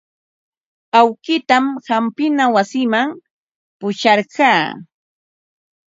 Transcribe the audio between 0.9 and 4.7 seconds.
Awkiitan hampina wasiman pusharqaa.